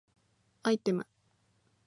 [0.63, 1.05] アイテム